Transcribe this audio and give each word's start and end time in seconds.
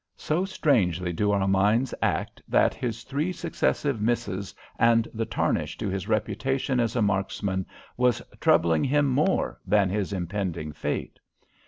So 0.17 0.45
strangely 0.45 1.13
do 1.13 1.29
our 1.29 1.47
minds 1.47 1.93
act 2.01 2.41
that 2.47 2.73
his 2.73 3.03
three 3.03 3.31
successive 3.31 4.01
misses 4.01 4.55
and 4.79 5.07
the 5.13 5.27
tarnish 5.27 5.77
to 5.77 5.89
his 5.89 6.07
reputation 6.07 6.79
as 6.79 6.95
a 6.95 7.03
marksman 7.03 7.67
was 7.97 8.19
troubling 8.39 8.83
him 8.83 9.05
more 9.05 9.59
than 9.63 9.89
his 9.91 10.11
impending 10.11 10.71
fate. 10.71 11.19